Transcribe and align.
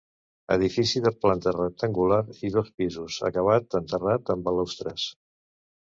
Edifici 0.53 1.01
de 1.07 1.11
planta 1.25 1.53
rectangular 1.59 2.19
i 2.49 2.53
dos 2.57 2.73
pisos, 2.81 3.21
acabat 3.33 3.79
en 3.81 3.95
terrat 3.95 4.37
amb 4.37 4.49
balustres. 4.53 5.11